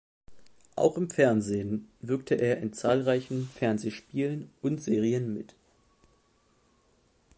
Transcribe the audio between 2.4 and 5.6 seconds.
in zahlreichen Fernsehspielen und -serien mit.